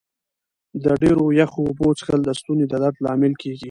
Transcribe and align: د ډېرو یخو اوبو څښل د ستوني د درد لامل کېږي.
د 0.83 0.85
ډېرو 1.01 1.25
یخو 1.39 1.59
اوبو 1.67 1.87
څښل 1.97 2.19
د 2.25 2.29
ستوني 2.39 2.65
د 2.69 2.73
درد 2.83 2.95
لامل 3.05 3.33
کېږي. 3.41 3.59